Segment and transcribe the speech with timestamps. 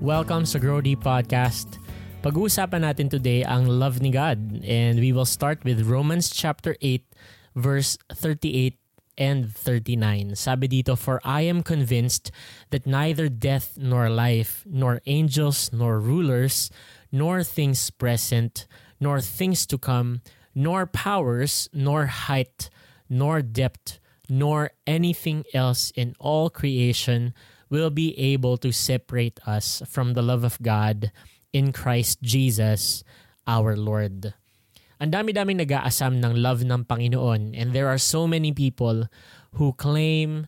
[0.00, 1.76] Welcome sa Grow Deep Podcast.
[2.24, 7.04] Pag-uusapan natin today ang love ni God and we will start with Romans chapter 8
[7.52, 8.80] verse 38
[9.20, 10.40] and 39.
[10.40, 12.32] Sabi dito, For I am convinced
[12.72, 16.72] that neither death nor life, nor angels nor rulers,
[17.12, 18.64] nor things present,
[19.04, 20.24] nor things to come,
[20.56, 22.72] nor powers, nor height,
[23.12, 24.00] nor depth,
[24.32, 27.36] nor anything else in all creation
[27.70, 31.14] will be able to separate us from the love of God
[31.54, 33.06] in Christ Jesus
[33.46, 34.34] our Lord.
[35.00, 39.08] Ang dami-daming nag-aasam ng love ng Panginoon and there are so many people
[39.56, 40.44] who claim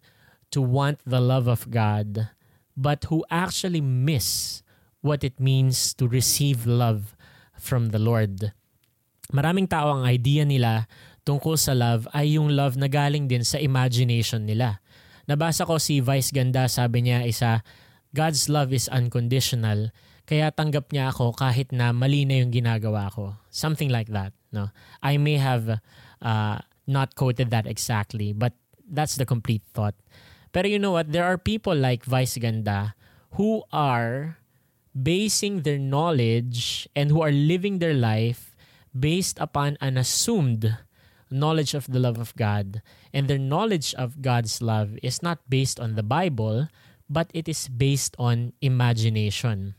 [0.53, 2.29] to want the love of God
[2.77, 4.61] but who actually miss
[5.01, 7.17] what it means to receive love
[7.57, 8.53] from the Lord.
[9.33, 10.85] Maraming tao ang idea nila
[11.25, 14.82] tungkol sa love ay yung love na galing din sa imagination nila.
[15.31, 17.63] Nabasa ko si Vice Ganda, sabi niya isa,
[18.13, 19.95] God's love is unconditional,
[20.29, 23.39] kaya tanggap niya ako kahit na mali na yung ginagawa ko.
[23.51, 24.35] Something like that.
[24.53, 24.71] No?
[25.01, 25.81] I may have
[26.21, 28.53] uh, not quoted that exactly, but
[28.85, 29.97] that's the complete thought.
[30.53, 31.11] Pero you know what?
[31.11, 32.95] There are people like Vice Ganda
[33.41, 34.37] who are
[34.93, 38.53] basing their knowledge and who are living their life
[38.93, 40.77] based upon an assumed
[41.33, 42.85] knowledge of the love of God.
[43.13, 46.69] And their knowledge of God's love is not based on the Bible,
[47.09, 49.75] but it is based on imagination.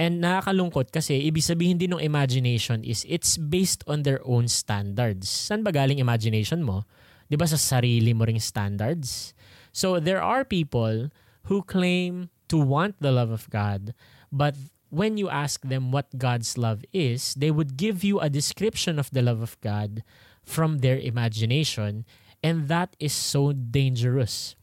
[0.00, 5.28] And nakakalungkot kasi ibig sabihin din ng imagination is it's based on their own standards.
[5.28, 6.88] Saan ba galing imagination mo?
[7.28, 9.36] 'Di ba sa sarili mo ring standards?
[9.76, 11.12] So there are people
[11.52, 13.92] who claim to want the love of God,
[14.32, 14.56] but
[14.90, 19.12] when you ask them what God's love is, they would give you a description of
[19.14, 20.02] the love of God
[20.42, 22.04] from their imagination
[22.42, 24.56] and that is so dangerous.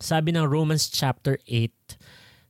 [0.00, 1.96] Sabi ng Romans chapter 8,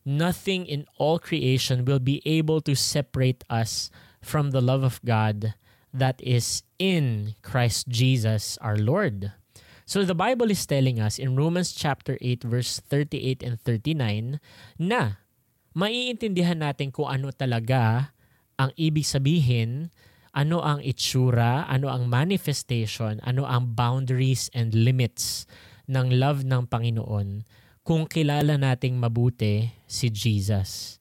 [0.07, 3.91] nothing in all creation will be able to separate us
[4.23, 5.55] from the love of God
[5.93, 9.35] that is in Christ Jesus our Lord.
[9.85, 14.41] So the Bible is telling us in Romans chapter 8 verse 38 and 39
[14.81, 15.21] na
[15.77, 18.15] maiintindihan natin kung ano talaga
[18.57, 19.93] ang ibig sabihin
[20.33, 25.45] ano ang itsura, ano ang manifestation, ano ang boundaries and limits
[25.89, 27.45] ng love ng Panginoon
[27.85, 30.97] kung kilala nating mabuti si Jesus.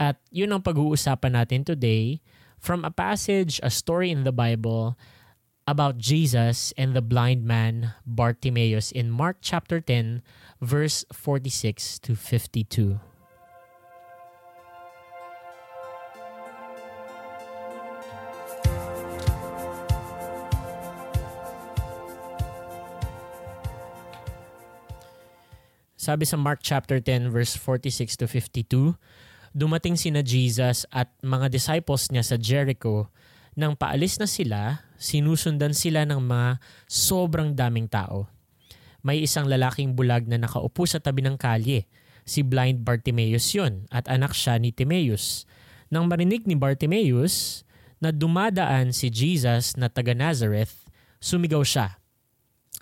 [0.00, 2.24] At yun ang pag-uusapan natin today
[2.56, 4.96] from a passage, a story in the Bible
[5.68, 10.24] about Jesus and the blind man Bartimaeus in Mark chapter 10
[10.64, 13.09] verse 46 to 52.
[26.00, 28.96] Sabi sa Mark chapter 10 verse 46 to 52,
[29.52, 33.12] dumating sina Jesus at mga disciples niya sa Jericho.
[33.52, 36.56] Nang paalis na sila, sinusundan sila ng mga
[36.88, 38.32] sobrang daming tao.
[39.04, 41.84] May isang lalaking bulag na nakaupo sa tabi ng kalye.
[42.24, 45.44] Si blind Bartimaeus yun at anak siya ni Timaeus.
[45.92, 47.60] Nang marinig ni Bartimaeus
[48.00, 50.88] na dumadaan si Jesus na taga Nazareth,
[51.20, 52.00] sumigaw siya,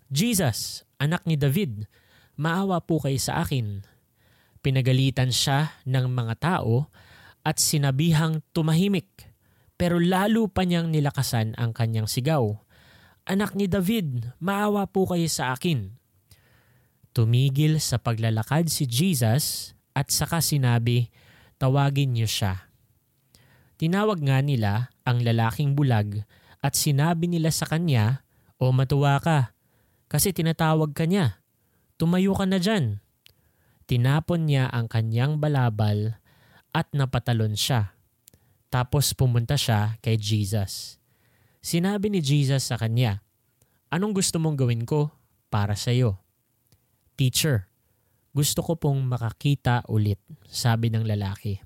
[0.07, 1.91] Jesus, anak ni David,
[2.39, 3.83] maawa po kayo sa akin.
[4.63, 6.89] Pinagalitan siya ng mga tao
[7.43, 9.29] at sinabihang tumahimik
[9.79, 12.59] pero lalo pa niyang nilakasan ang kanyang sigaw.
[13.23, 15.95] Anak ni David, maawa po kayo sa akin.
[17.15, 21.15] Tumigil sa paglalakad si Jesus at saka sinabi,
[21.63, 22.69] tawagin niyo siya.
[23.79, 26.27] Tinawag nga nila ang lalaking bulag
[26.59, 28.27] at sinabi nila sa kanya,
[28.59, 29.55] O matuwa ka,
[30.11, 31.38] kasi tinatawag ka niya.
[31.99, 33.03] Tumayo ka na dyan.
[33.91, 36.23] Tinapon niya ang kanyang balabal
[36.71, 37.99] at napatalon siya.
[38.71, 41.03] Tapos pumunta siya kay Jesus.
[41.59, 43.27] Sinabi ni Jesus sa kanya,
[43.91, 45.11] Anong gusto mong gawin ko
[45.51, 46.23] para sa iyo?
[47.19, 47.67] Teacher,
[48.31, 51.59] gusto ko pong makakita ulit, sabi ng lalaki.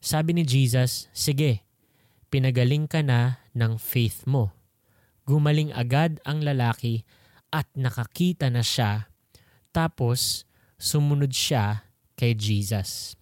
[0.00, 1.68] Sabi ni Jesus, Sige,
[2.32, 4.56] pinagaling ka na ng faith mo.
[5.28, 7.04] Gumaling agad ang lalaki
[7.52, 9.12] at nakakita na siya
[9.74, 10.46] tapos,
[10.78, 13.18] sumunod siya kay Jesus.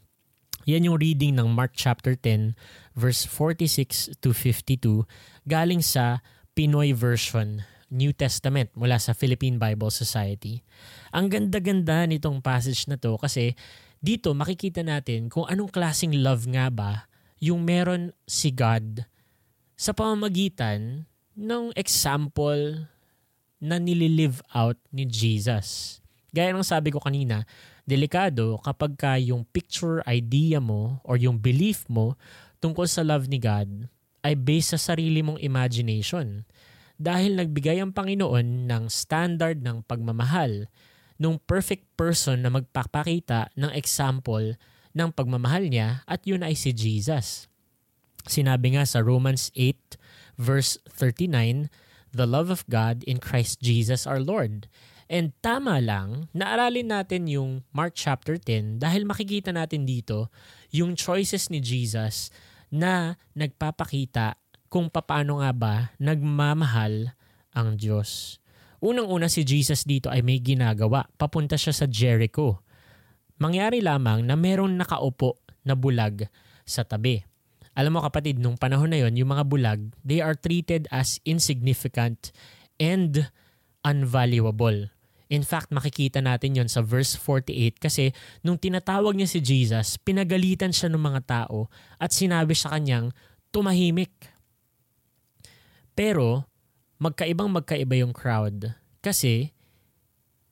[0.69, 2.54] Yan yung reading ng Mark chapter 10
[2.94, 5.08] verse 46 to 52
[5.49, 6.22] galing sa
[6.54, 10.62] Pinoy version New Testament mula sa Philippine Bible Society.
[11.10, 13.58] Ang ganda-ganda nitong passage na to kasi
[13.99, 17.10] dito makikita natin kung anong klasing love nga ba
[17.43, 19.02] yung meron si God
[19.75, 22.87] sa pamamagitan ng example
[23.62, 26.01] na nililive out ni Jesus.
[26.32, 27.44] Gaya ng sabi ko kanina,
[27.84, 32.17] delikado kapag ka yung picture idea mo or yung belief mo
[32.64, 33.69] tungkol sa love ni God
[34.25, 36.49] ay based sa sarili mong imagination.
[36.96, 40.73] Dahil nagbigay ang Panginoon ng standard ng pagmamahal
[41.20, 44.56] nung perfect person na magpapakita ng example
[44.96, 47.52] ng pagmamahal niya at yun ay si Jesus.
[48.25, 49.99] Sinabi nga sa Romans 8
[50.38, 51.69] verse 39,
[52.14, 54.70] The love of God in Christ Jesus our Lord.
[55.12, 60.32] And tama lang, naaralin natin yung Mark chapter 10 dahil makikita natin dito
[60.73, 62.32] yung choices ni Jesus
[62.73, 64.41] na nagpapakita
[64.73, 67.12] kung paano nga ba nagmamahal
[67.53, 68.41] ang Diyos.
[68.81, 71.05] Unang-una si Jesus dito ay may ginagawa.
[71.20, 72.64] Papunta siya sa Jericho.
[73.37, 76.25] Mangyari lamang na merong nakaupo na bulag
[76.64, 77.20] sa tabi.
[77.76, 82.32] Alam mo kapatid, nung panahon na yon, yung mga bulag, they are treated as insignificant
[82.81, 83.29] and
[83.85, 84.88] unvaluable.
[85.32, 88.12] In fact, makikita natin yon sa verse 48 kasi
[88.44, 93.08] nung tinatawag niya si Jesus, pinagalitan siya ng mga tao at sinabi sa kanyang,
[93.49, 94.12] tumahimik.
[95.96, 96.44] Pero
[97.00, 98.76] magkaibang magkaiba yung crowd.
[99.00, 99.56] Kasi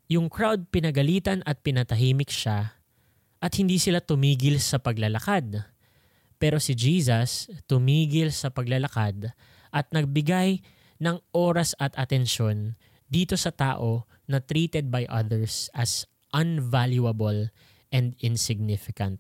[0.09, 2.81] yung crowd pinagalitan at pinatahimik siya
[3.37, 5.61] at hindi sila tumigil sa paglalakad.
[6.41, 9.37] Pero si Jesus tumigil sa paglalakad
[9.77, 10.65] at nagbigay
[11.05, 12.81] ng oras at atensyon
[13.11, 17.51] dito sa tao na treated by others as unvaluable
[17.91, 19.19] and insignificant.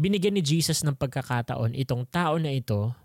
[0.00, 2.96] Binigyan ni Jesus ng pagkakataon itong tao na ito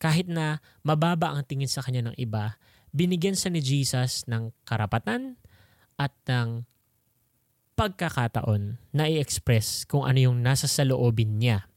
[0.00, 2.56] kahit na mababa ang tingin sa kanya ng iba,
[2.90, 5.36] binigyan sa ni Jesus ng karapatan
[6.00, 6.64] at ng
[7.76, 11.68] pagkakataon na i-express kung ano yung nasa saloobin niya.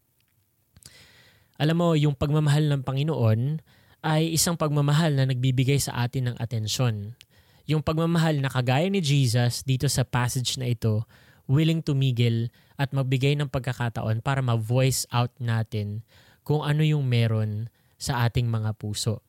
[1.60, 3.60] Alam mo, yung pagmamahal ng Panginoon
[4.04, 7.16] ay isang pagmamahal na nagbibigay sa atin ng atensyon.
[7.64, 11.08] Yung pagmamahal na kagaya ni Jesus dito sa passage na ito,
[11.48, 16.04] willing tumigil at magbigay ng pagkakataon para ma-voice out natin
[16.44, 19.24] kung ano yung meron sa ating mga puso.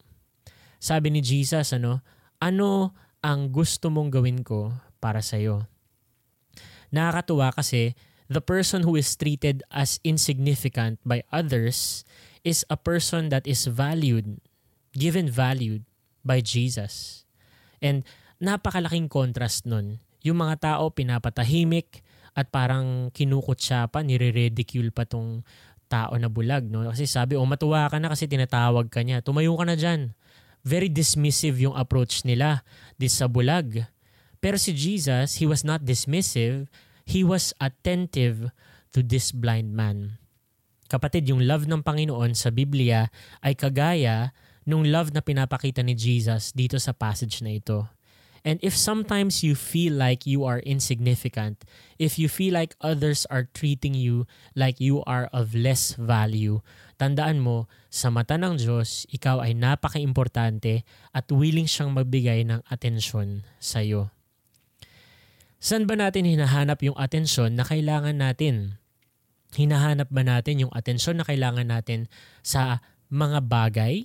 [0.83, 2.03] Sabi ni Jesus, ano,
[2.43, 2.91] ano
[3.23, 5.65] ang gusto mong gawin ko para sa iyo?
[6.91, 7.95] Nakakatuwa kasi
[8.27, 12.03] the person who is treated as insignificant by others
[12.43, 14.43] is a person that is valued,
[14.93, 15.87] given valued
[16.27, 17.25] by Jesus.
[17.79, 18.03] And
[18.43, 20.01] napakalaking contrast nun.
[20.25, 22.01] Yung mga tao pinapatahimik
[22.35, 25.45] at parang kinukot siya pa, nire-ridicule pa tong
[25.87, 26.67] tao na bulag.
[26.67, 26.89] No?
[26.91, 29.23] Kasi sabi, oh matuwa ka na kasi tinatawag ka niya.
[29.23, 30.17] Tumayo ka na dyan.
[30.65, 32.65] Very dismissive yung approach nila
[32.97, 33.85] this sa bulag.
[34.41, 36.67] Pero si Jesus, he was not dismissive.
[37.05, 38.49] He was attentive
[38.97, 40.17] to this blind man.
[40.89, 43.09] Kapatid, yung love ng Panginoon sa Biblia
[43.41, 44.33] ay kagaya
[44.65, 47.85] nung love na pinapakita ni Jesus dito sa passage na ito.
[48.44, 51.64] And if sometimes you feel like you are insignificant,
[51.96, 56.61] if you feel like others are treating you like you are of less value,
[57.00, 60.85] tandaan mo, sa mata ng Diyos, ikaw ay napaka-importante
[61.17, 64.12] at willing siyang magbigay ng atensyon sa iyo.
[65.56, 68.76] Saan ba natin hinahanap yung atensyon na kailangan natin?
[69.56, 72.12] Hinahanap ba natin yung atensyon na kailangan natin
[72.44, 74.05] sa mga bagay?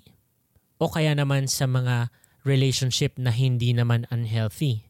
[0.80, 2.08] O kaya naman sa mga
[2.50, 4.90] relationship na hindi naman unhealthy.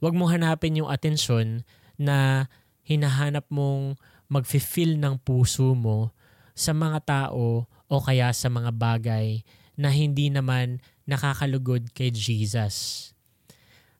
[0.00, 1.68] Huwag mong hanapin yung atensyon
[2.00, 2.48] na
[2.88, 4.00] hinahanap mong
[4.32, 6.16] mag-feel ng puso mo
[6.56, 9.44] sa mga tao o kaya sa mga bagay
[9.76, 13.10] na hindi naman nakakalugod kay Jesus.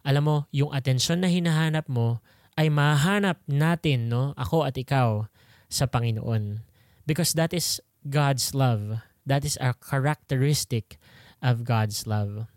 [0.00, 2.24] Alam mo, yung atensyon na hinahanap mo
[2.56, 4.32] ay mahanap natin, no?
[4.36, 5.28] Ako at ikaw
[5.68, 6.64] sa Panginoon.
[7.04, 9.04] Because that is God's love.
[9.28, 10.96] That is a characteristic
[11.44, 12.48] of God's love.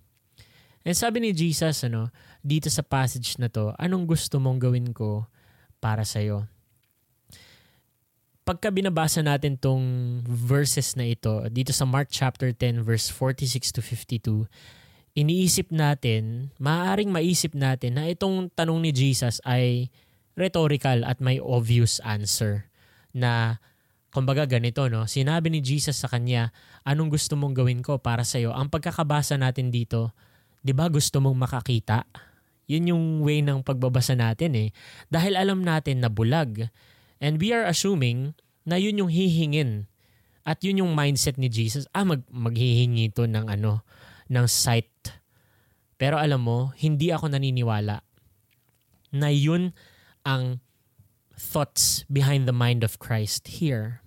[0.84, 2.12] And sabi ni Jesus, ano,
[2.44, 5.28] dito sa passage na to, anong gusto mong gawin ko
[5.80, 6.44] para sa iyo?
[8.44, 13.80] Pagka binabasa natin tong verses na ito, dito sa Mark chapter 10 verse 46 to
[13.80, 14.52] 52,
[15.16, 19.88] iniisip natin, maaaring maisip natin na itong tanong ni Jesus ay
[20.36, 22.68] rhetorical at may obvious answer
[23.14, 23.62] na
[24.10, 26.50] kumbaga ganito no sinabi ni Jesus sa kanya
[26.86, 30.14] anong gusto mong gawin ko para sa iyo ang pagkakabasa natin dito
[30.64, 32.08] 'di ba gusto mong makakita?
[32.66, 34.70] Yun yung way ng pagbabasa natin eh.
[35.12, 36.72] Dahil alam natin na bulag.
[37.20, 39.92] And we are assuming na yun yung hihingin.
[40.48, 41.88] At yun yung mindset ni Jesus.
[41.92, 43.84] Ah, mag, maghihingi to ng ano,
[44.32, 44.92] ng sight.
[46.00, 48.04] Pero alam mo, hindi ako naniniwala
[49.14, 49.72] na yun
[50.26, 50.60] ang
[51.38, 54.04] thoughts behind the mind of Christ here.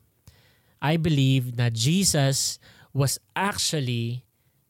[0.81, 2.61] I believe that Jesus
[2.93, 4.25] was actually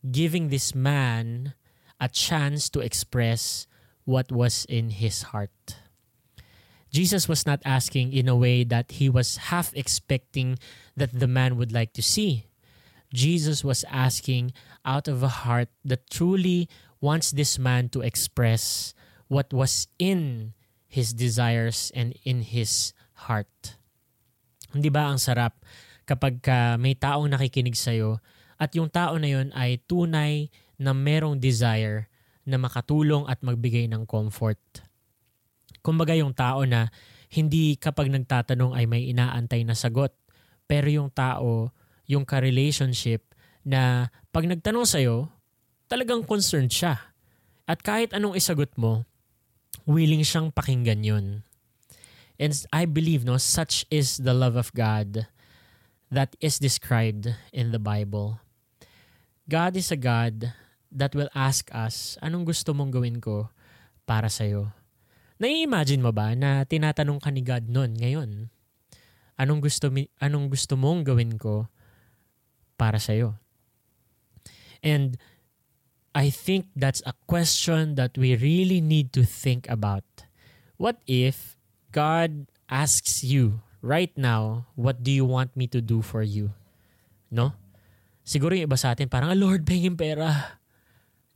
[0.07, 1.55] giving this man
[2.01, 3.67] a chance to express
[4.05, 5.77] what was in his heart.
[6.93, 10.59] Jesus was not asking in a way that he was half expecting
[10.97, 12.47] that the man would like to see.
[13.13, 14.53] Jesus was asking
[14.85, 16.69] out of a heart that truly
[17.01, 18.95] wants this man to express
[19.29, 20.55] what was in
[20.89, 22.95] his desires and in his
[23.29, 23.77] heart.
[24.73, 25.61] Hindi ba ang sarap
[26.07, 28.23] kapag ka may taong nakikinig sa'yo
[28.57, 32.09] at yung tao na yun ay tunay na merong desire
[32.47, 34.61] na makatulong at magbigay ng comfort.
[35.83, 36.89] Kumbaga yung tao na
[37.33, 40.15] hindi kapag nagtatanong ay may inaantay na sagot.
[40.67, 41.71] Pero yung tao,
[42.07, 43.35] yung ka-relationship
[43.67, 45.31] na pag nagtanong sa'yo,
[45.91, 46.99] talagang concerned siya.
[47.67, 49.03] At kahit anong isagot mo,
[49.87, 51.27] willing siyang pakinggan yun.
[52.39, 55.27] And I believe no, such is the love of God
[56.11, 58.39] that is described in the Bible.
[59.49, 60.53] God is a God
[60.97, 63.53] that will ask us, anong gusto mong gawin ko
[64.09, 64.73] para sa'yo?
[65.37, 68.49] Nai-imagine mo ba na tinatanong ka ni God noon ngayon?
[69.37, 71.69] Anong gusto, anong gusto mong gawin ko
[72.81, 73.37] para sa'yo?
[74.81, 75.21] And
[76.17, 80.09] I think that's a question that we really need to think about.
[80.81, 81.61] What if
[81.93, 86.57] God asks you right now, what do you want me to do for you?
[87.29, 87.53] No?
[88.25, 90.56] Siguro yung iba sa atin, parang, ah, Lord, pengin pera.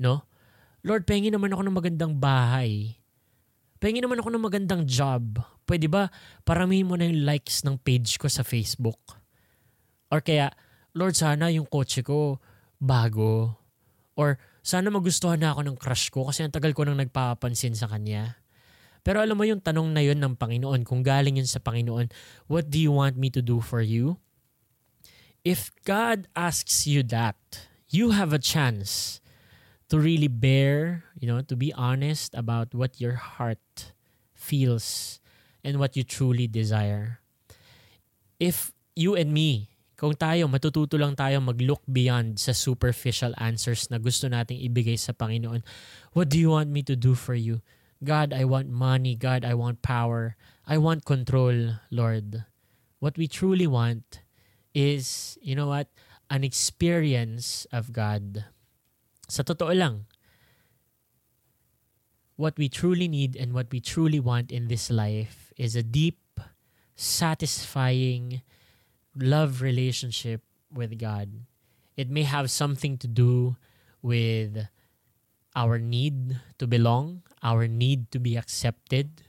[0.00, 0.24] No?
[0.80, 2.96] Lord, pengin naman ako ng magandang bahay.
[3.76, 5.44] Pengin naman ako ng magandang job.
[5.68, 6.08] Pwede ba
[6.48, 9.20] paramihin mo na yung likes ng page ko sa Facebook?
[10.08, 10.50] Or kaya,
[10.96, 12.40] Lord, sana yung kotse ko
[12.80, 13.60] bago.
[14.16, 17.88] Or sana magustuhan na ako ng crush ko kasi ang tagal ko nang nagpapansin sa
[17.88, 18.40] kanya.
[19.00, 22.12] Pero alam mo yung tanong na yun ng Panginoon, kung galing yun sa Panginoon,
[22.52, 24.20] what do you want me to do for you?
[25.40, 27.36] If God asks you that,
[27.88, 29.24] you have a chance
[29.90, 33.92] to really bear, you know, to be honest about what your heart
[34.32, 35.18] feels
[35.62, 37.20] and what you truly desire.
[38.38, 39.68] If you and me,
[40.00, 45.12] kung tayo, matututo lang tayo mag-look beyond sa superficial answers na gusto nating ibigay sa
[45.12, 45.60] Panginoon.
[46.16, 47.60] What do you want me to do for you?
[48.00, 49.12] God, I want money.
[49.12, 50.40] God, I want power.
[50.64, 52.48] I want control, Lord.
[52.96, 54.24] What we truly want
[54.72, 55.92] is, you know what,
[56.32, 58.48] an experience of God.
[59.30, 60.10] Sa totoo lang,
[62.34, 66.18] what we truly need and what we truly want in this life is a deep,
[66.98, 68.42] satisfying
[69.14, 71.46] love relationship with God.
[71.94, 73.54] It may have something to do
[74.02, 74.66] with
[75.54, 79.22] our need to belong, our need to be accepted,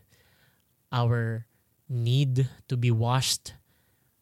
[0.92, 1.46] our
[1.88, 3.54] need to be washed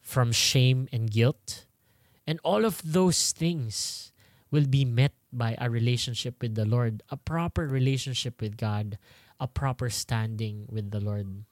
[0.02, 1.66] from shame and guilt.
[2.28, 4.12] And all of those things
[4.52, 8.98] will be met by a relationship with the Lord, a proper relationship with God,
[9.40, 11.46] a proper standing with the Lord.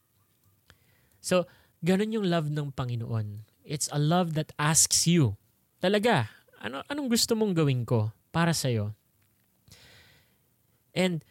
[1.22, 1.46] So,
[1.86, 3.48] ganun yung love ng Panginoon.
[3.64, 5.38] It's a love that asks you,
[5.84, 6.30] talaga,
[6.62, 8.96] ano, anong gusto mong gawin ko para sa'yo?
[10.98, 11.22] And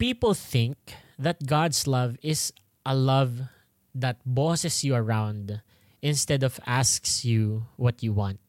[0.00, 0.76] people think
[1.20, 2.52] that God's love is
[2.84, 3.52] a love
[3.92, 5.60] that bosses you around
[6.00, 8.40] instead of asks you what you want.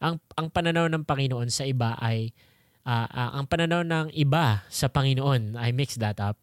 [0.00, 2.32] Ang, ang pananaw ng Panginoon sa iba ay
[2.88, 6.40] uh, uh, ang pananaw ng iba sa Panginoon, I mix that up.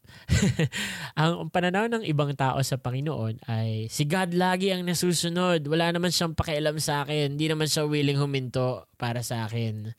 [1.19, 5.65] ang pananaw ng ibang tao sa Panginoon ay si God lagi ang nasusunod.
[5.65, 7.33] Wala naman siyang pakialam sa akin.
[7.33, 9.97] Hindi naman siya willing huminto para sa akin.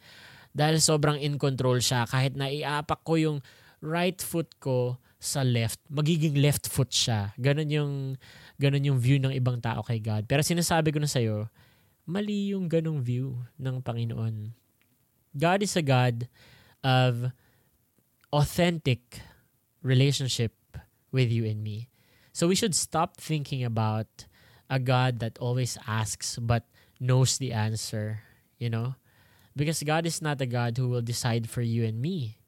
[0.55, 2.07] Dahil sobrang in control siya.
[2.07, 3.39] Kahit na iapak ko yung
[3.83, 7.35] right foot ko sa left, magiging left foot siya.
[7.35, 7.93] Ganon yung,
[8.63, 10.31] ganon yung view ng ibang tao kay God.
[10.31, 11.51] Pero sinasabi ko na sa'yo,
[12.07, 14.66] mali yung ganong view ng Panginoon.
[15.39, 16.29] God is a God
[16.83, 17.33] of
[18.33, 19.21] authentic
[19.83, 20.53] relationship
[21.13, 21.89] with you and me.
[22.33, 24.27] So we should stop thinking about
[24.69, 26.67] a God that always asks but
[27.01, 28.21] knows the answer,
[28.59, 28.97] you know?
[29.57, 32.39] Because God is not a God who will decide for you and me.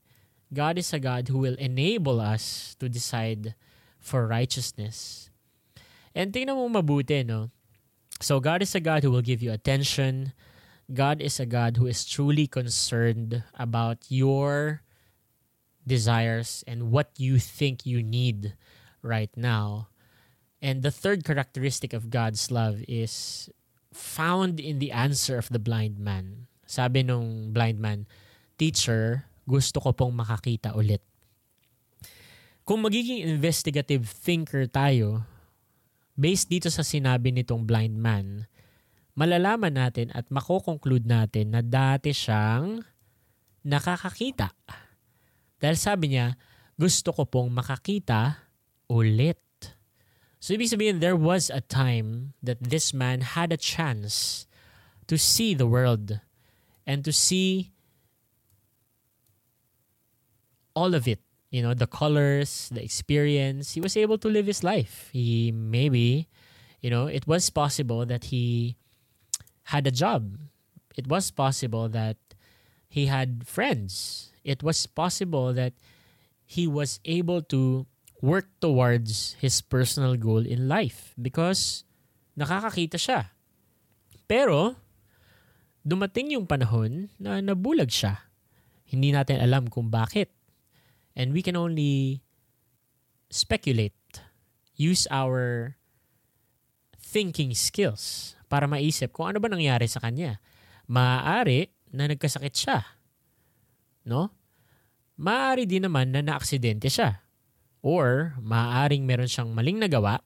[0.53, 3.55] God is a God who will enable us to decide
[4.01, 5.31] for righteousness.
[6.15, 7.51] And tingnan mo mabuti, no?
[8.21, 10.33] So God is a God who will give you attention,
[10.89, 14.83] God is a God who is truly concerned about your
[15.87, 18.57] desires and what you think you need
[19.03, 19.89] right now.
[20.61, 23.49] And the third characteristic of God's love is
[23.93, 26.49] found in the answer of the blind man.
[26.65, 28.09] Sabi nung blind man,
[28.59, 31.01] Teacher, gusto ko pong makakita ulit.
[32.65, 35.25] Kung magiging investigative thinker tayo,
[36.19, 38.45] based dito sa sinabi nitong blind man,
[39.19, 42.87] malalaman natin at makokonclude natin na dati siyang
[43.67, 44.55] nakakakita.
[45.59, 46.39] Dahil sabi niya,
[46.79, 48.47] gusto ko pong makakita
[48.87, 49.43] ulit.
[50.39, 54.47] So ibig sabihin, there was a time that this man had a chance
[55.11, 56.23] to see the world
[56.87, 57.75] and to see
[60.79, 61.19] all of it.
[61.51, 63.75] You know, the colors, the experience.
[63.75, 65.11] He was able to live his life.
[65.11, 66.31] He maybe,
[66.79, 68.79] you know, it was possible that he
[69.69, 70.41] had a job.
[70.97, 72.17] It was possible that
[72.89, 74.33] he had friends.
[74.41, 75.77] It was possible that
[76.49, 77.85] he was able to
[78.25, 81.85] work towards his personal goal in life because
[82.33, 83.37] nakakakita siya.
[84.25, 84.81] Pero,
[85.85, 88.25] dumating yung panahon na nabulag siya.
[88.89, 90.33] Hindi natin alam kung bakit.
[91.13, 92.25] And we can only
[93.29, 94.25] speculate,
[94.81, 95.77] use our
[96.97, 100.41] thinking skills para maisip kung ano ba nangyari sa kanya.
[100.89, 102.81] Maaari na nagkasakit siya.
[104.09, 104.33] No?
[105.21, 107.29] Maaari din naman na naaksidente siya
[107.85, 110.19] Or maaaring meron siyang maling nagawa,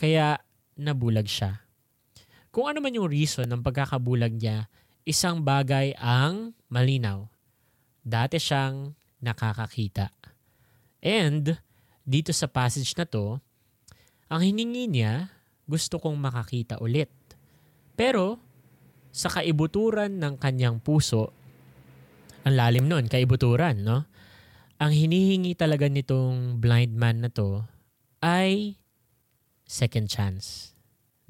[0.00, 0.40] kaya
[0.74, 1.60] nabulag siya.
[2.52, 4.68] Kung ano man yung reason ng pagkakabulag niya,
[5.04, 7.28] isang bagay ang malinaw.
[8.02, 10.12] Dati siyang nakakakita.
[11.04, 11.60] And
[12.02, 13.40] dito sa passage na to,
[14.32, 15.28] ang hiningi niya,
[15.68, 17.12] gusto kong makakita ulit.
[17.94, 18.40] Pero
[19.12, 21.30] sa kaibuturan ng kanyang puso,
[22.42, 24.08] ang lalim nun, kaibuturan, no?
[24.82, 27.62] ang hinihingi talaga nitong blind man na to
[28.18, 28.82] ay
[29.62, 30.74] second chance.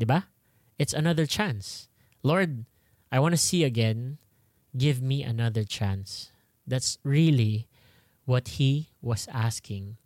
[0.00, 0.32] 'Di ba?
[0.80, 1.92] It's another chance.
[2.24, 2.64] Lord,
[3.12, 4.16] I want to see again.
[4.72, 6.32] Give me another chance.
[6.64, 7.68] That's really
[8.24, 10.00] what he was asking.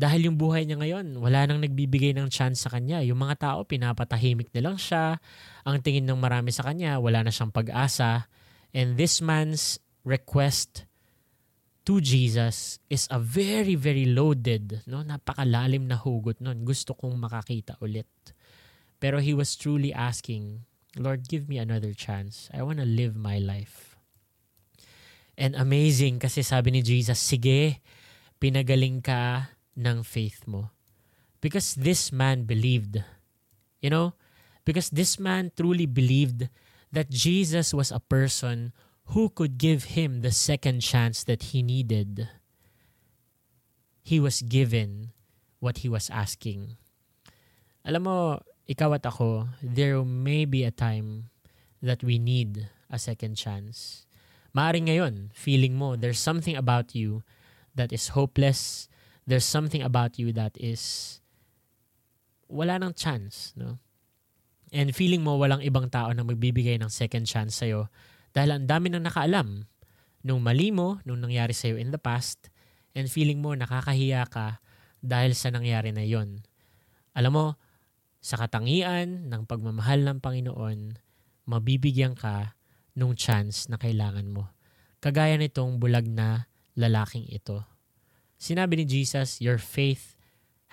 [0.00, 3.04] Dahil yung buhay niya ngayon, wala nang nagbibigay ng chance sa kanya.
[3.04, 5.20] Yung mga tao, pinapatahimik na lang siya.
[5.68, 8.24] Ang tingin ng marami sa kanya, wala na siyang pag-asa.
[8.72, 9.76] And this man's
[10.08, 10.88] request
[11.84, 15.04] to Jesus is a very, very loaded, no?
[15.04, 16.64] napakalalim na hugot nun.
[16.64, 18.08] Gusto kong makakita ulit.
[18.96, 20.64] Pero he was truly asking,
[20.96, 22.48] Lord, give me another chance.
[22.56, 24.00] I want to live my life.
[25.36, 27.84] And amazing kasi sabi ni Jesus, sige,
[28.40, 29.52] pinagaling ka
[29.86, 30.70] ng faith mo.
[31.40, 33.02] Because this man believed.
[33.80, 34.14] You know?
[34.64, 36.48] Because this man truly believed
[36.92, 38.72] that Jesus was a person
[39.16, 42.28] who could give him the second chance that he needed.
[44.02, 45.10] He was given
[45.58, 46.76] what he was asking.
[47.84, 48.18] Alam mo,
[48.68, 51.30] ikaw at ako, there may be a time
[51.80, 54.04] that we need a second chance.
[54.50, 57.22] Maaring ngayon, feeling mo, there's something about you
[57.74, 58.89] that is hopeless.
[59.30, 61.22] There's something about you that is
[62.50, 63.78] wala nang chance, no?
[64.74, 67.86] And feeling mo walang ibang tao na magbibigay ng second chance sa'yo
[68.34, 69.70] dahil ang dami nang nakaalam
[70.26, 72.50] nung mali mo, nung nangyari sa'yo in the past,
[72.98, 74.58] and feeling mo nakakahiya ka
[74.98, 76.42] dahil sa nangyari na yon.
[77.14, 77.46] Alam mo,
[78.18, 80.98] sa katangian ng pagmamahal ng Panginoon,
[81.46, 82.58] mabibigyan ka
[82.98, 84.50] nung chance na kailangan mo.
[85.00, 87.69] Kagaya nitong bulag na lalaking ito.
[88.40, 90.16] Sinabi ni Jesus, your faith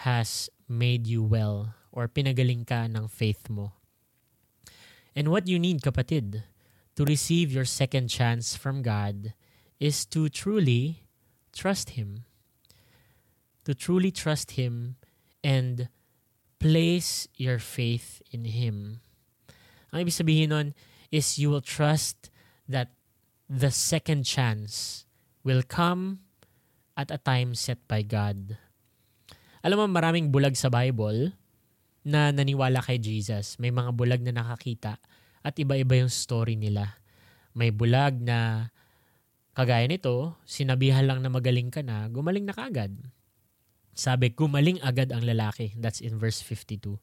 [0.07, 3.75] has made you well or pinagaling ka ng faith mo.
[5.11, 6.47] And what you need, kapatid,
[6.95, 9.33] to receive your second chance from God
[9.83, 11.03] is to truly
[11.51, 12.23] trust Him.
[13.65, 14.95] To truly trust Him
[15.43, 15.89] and
[16.63, 19.03] place your faith in Him.
[19.91, 20.67] Ang ibig sabihin nun
[21.11, 22.31] is you will trust
[22.63, 22.95] that
[23.51, 25.03] the second chance
[25.43, 26.26] will come
[26.97, 28.57] at a time set by God.
[29.61, 31.37] Alam mo, maraming bulag sa Bible
[32.01, 33.61] na naniwala kay Jesus.
[33.61, 34.97] May mga bulag na nakakita
[35.45, 36.97] at iba-iba yung story nila.
[37.53, 38.69] May bulag na
[39.53, 42.97] kagaya nito, sinabihan lang na magaling ka na, gumaling na kagad.
[43.97, 45.73] Sabi, gumaling agad ang lalaki.
[45.77, 46.97] That's in verse 52.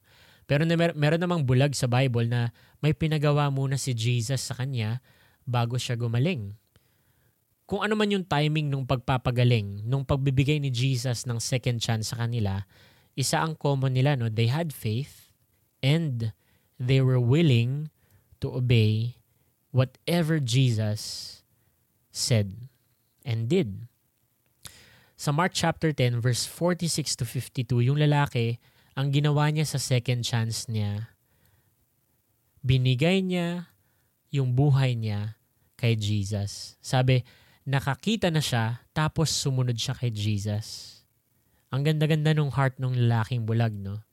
[0.45, 4.55] Pero na mer- meron namang bulag sa Bible na may pinagawa muna si Jesus sa
[4.55, 5.03] kanya
[5.43, 6.55] bago siya gumaling.
[7.65, 12.21] Kung ano man yung timing nung pagpapagaling, nung pagbibigay ni Jesus ng second chance sa
[12.21, 12.69] kanila,
[13.17, 14.29] isa ang common nila, no?
[14.29, 15.33] They had faith
[15.81, 16.37] and
[16.77, 17.89] they were willing
[18.45, 19.17] to obey
[19.73, 21.41] whatever Jesus
[22.13, 22.69] said
[23.25, 23.89] and did.
[25.17, 28.61] Sa Mark chapter 10 verse 46 to 52, yung lalaki,
[28.93, 31.09] ang ginawa niya sa second chance niya,
[32.61, 33.73] binigay niya
[34.29, 35.41] yung buhay niya
[35.81, 36.77] kay Jesus.
[36.85, 37.25] Sabi,
[37.65, 41.01] nakakita na siya tapos sumunod siya kay Jesus.
[41.73, 44.05] Ang ganda-ganda ng heart ng lalaking bulag, no?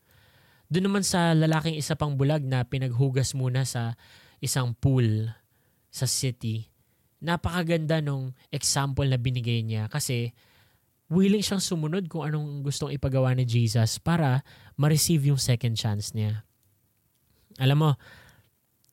[0.72, 4.00] Doon naman sa lalaking isa pang bulag na pinaghugas muna sa
[4.40, 5.28] isang pool
[5.92, 6.72] sa city,
[7.20, 10.32] napakaganda nung example na binigay niya kasi
[11.12, 14.42] willing siyang sumunod kung anong gustong ipagawa ni Jesus para
[14.80, 16.48] ma-receive yung second chance niya.
[17.60, 17.92] Alam mo,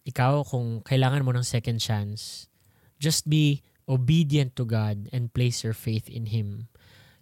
[0.03, 2.51] ikaw kung kailangan mo ng second chance,
[2.99, 6.69] just be obedient to God and place your faith in Him.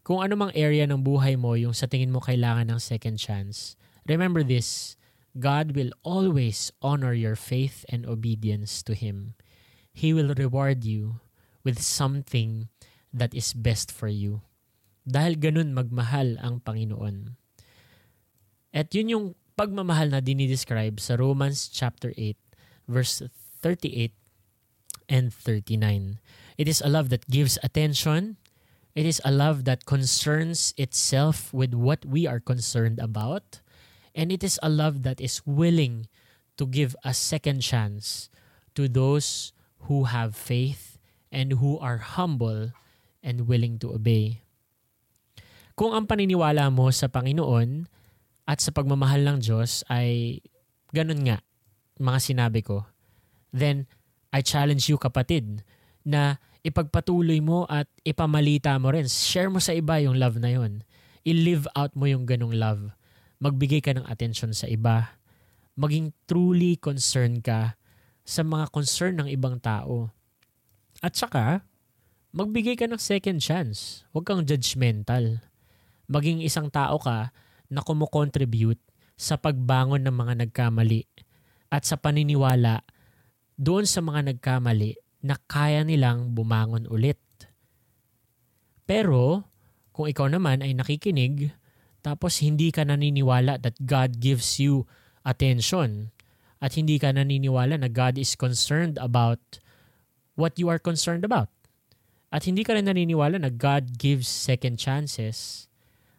[0.03, 3.79] Kung ano mang area ng buhay mo yung sa tingin mo kailangan ng second chance,
[4.07, 4.99] remember this,
[5.39, 9.39] God will always honor your faith and obedience to Him.
[9.95, 11.23] He will reward you
[11.63, 12.69] with something
[13.15, 14.45] that is best for you.
[15.07, 17.39] Dahil ganun magmahal ang Panginoon.
[18.77, 19.27] At yun yung
[19.57, 22.37] pagmamahal na dinidescribe sa Romans chapter 8
[22.87, 23.25] verse
[23.65, 24.13] 38
[25.09, 26.21] and 39.
[26.57, 28.37] It is a love that gives attention,
[28.97, 33.61] It is a love that concerns itself with what we are concerned about.
[34.17, 36.09] And it is a love that is willing
[36.57, 38.33] to give a second chance
[38.73, 39.53] to those
[39.85, 40.97] who have faith
[41.29, 42.73] and who are humble
[43.21, 44.41] and willing to obey.
[45.77, 47.85] Kung ang paniniwala mo sa Panginoon
[48.49, 50.41] at sa pagmamahal ng Diyos ay
[50.97, 51.45] ganun nga,
[52.01, 52.89] mga sinabi ko,
[53.53, 53.85] then
[54.33, 55.61] I challenge you kapatid
[56.07, 59.11] na ipagpatuloy mo at ipamalita mo rin.
[59.11, 60.87] Share mo sa iba yung love na yun.
[61.27, 62.95] I-live out mo yung ganong love.
[63.43, 65.19] Magbigay ka ng attention sa iba.
[65.75, 67.75] Maging truly concerned ka
[68.23, 70.15] sa mga concern ng ibang tao.
[71.03, 71.67] At saka,
[72.31, 74.07] magbigay ka ng second chance.
[74.15, 75.43] Huwag kang judgmental.
[76.07, 77.35] Maging isang tao ka
[77.67, 78.81] na kumukontribute
[79.19, 81.03] sa pagbangon ng mga nagkamali
[81.71, 82.87] at sa paniniwala
[83.59, 87.21] doon sa mga nagkamali na kaya nilang bumangon ulit.
[88.87, 89.49] Pero,
[89.91, 91.51] kung ikaw naman ay nakikinig,
[92.05, 94.87] tapos hindi ka naniniwala that God gives you
[95.27, 96.15] attention,
[96.63, 99.41] at hindi ka naniniwala na God is concerned about
[100.39, 101.51] what you are concerned about,
[102.31, 105.67] at hindi ka rin naniniwala na God gives second chances,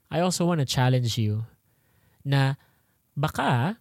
[0.08, 1.48] I also want to challenge you
[2.24, 2.56] na
[3.16, 3.80] baka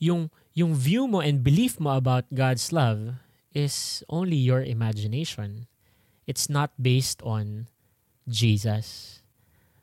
[0.00, 3.20] yung yung view mo and belief mo about God's love
[3.52, 5.66] is only your imagination.
[6.28, 7.68] It's not based on
[8.28, 9.20] Jesus.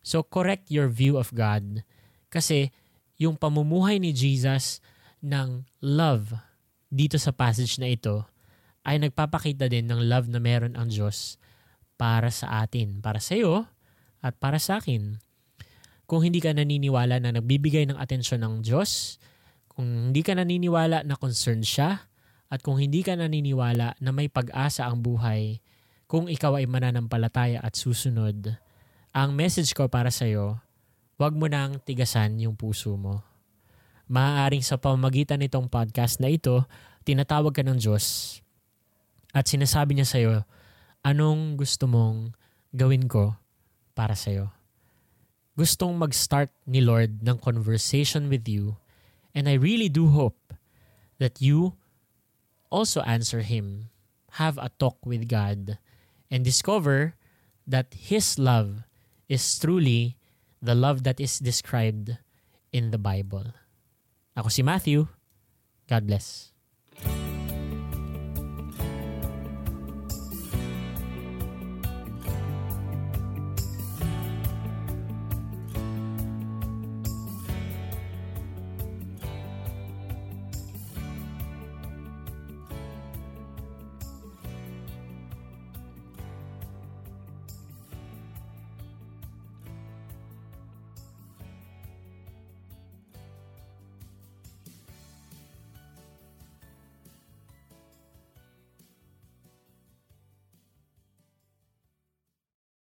[0.06, 1.82] So correct your view of God
[2.30, 2.69] kasi
[3.17, 4.84] yung pamumuhay ni Jesus
[5.23, 6.36] ng love
[6.93, 8.21] dito sa passage na ito
[8.86, 11.41] ay nagpapakita din ng love na meron ang Diyos
[11.97, 13.65] para sa atin, para sa iyo
[14.21, 15.17] at para sa akin.
[16.06, 19.17] Kung hindi ka naniniwala na nagbibigay ng atensyon ng Diyos,
[19.73, 22.06] kung hindi ka naniniwala na concerned siya,
[22.49, 25.60] at kung hindi ka naniniwala na may pag-asa ang buhay,
[26.05, 28.53] kung ikaw ay mananampalataya at susunod,
[29.10, 30.62] ang message ko para sa iyo,
[31.17, 33.25] huwag mo nang tigasan yung puso mo.
[34.05, 36.62] Maaaring sa pamagitan nitong podcast na ito,
[37.01, 38.38] tinatawag ka ng Diyos
[39.34, 40.45] at sinasabi niya sa iyo,
[41.01, 42.38] anong gusto mong
[42.69, 43.34] gawin ko
[43.97, 44.53] para sa iyo?
[45.58, 48.77] Gustong mag-start ni Lord ng conversation with you
[49.34, 50.38] and I really do hope
[51.17, 51.79] that you
[52.75, 53.88] also answer Him,
[54.35, 55.79] have a talk with God,
[56.27, 57.15] and discover
[57.63, 58.83] that His love
[59.31, 60.19] is truly
[60.59, 62.19] the love that is described
[62.75, 63.55] in the Bible.
[64.35, 65.07] Ako si Matthew.
[65.88, 66.54] God bless.